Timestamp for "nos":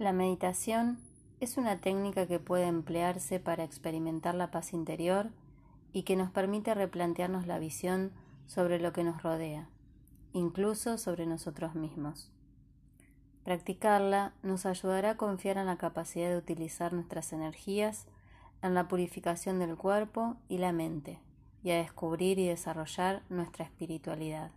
6.16-6.30, 9.04-9.22, 14.42-14.64